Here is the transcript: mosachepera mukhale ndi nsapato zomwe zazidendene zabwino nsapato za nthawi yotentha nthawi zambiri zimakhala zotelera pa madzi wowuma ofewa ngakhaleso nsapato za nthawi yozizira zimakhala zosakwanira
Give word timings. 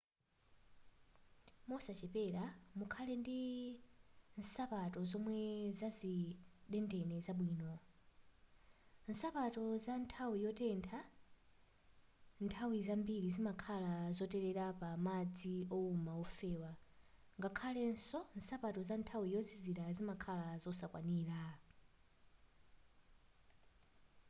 mosachepera 1.69 2.45
mukhale 2.79 3.13
ndi 3.21 3.41
nsapato 4.39 4.99
zomwe 5.11 5.39
zazidendene 5.79 7.15
zabwino 7.25 7.73
nsapato 9.11 9.63
za 9.85 9.93
nthawi 10.03 10.37
yotentha 10.45 10.99
nthawi 12.45 12.77
zambiri 12.87 13.27
zimakhala 13.35 13.93
zotelera 14.17 14.65
pa 14.79 14.89
madzi 15.05 15.55
wowuma 15.71 16.13
ofewa 16.23 16.71
ngakhaleso 17.39 18.19
nsapato 18.39 18.79
za 18.89 18.95
nthawi 19.01 19.27
yozizira 19.35 19.85
zimakhala 19.97 20.47
zosakwanira 20.63 21.41